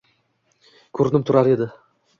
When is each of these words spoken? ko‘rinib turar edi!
ko‘rinib 0.99 1.29
turar 1.31 1.51
edi! 1.55 1.73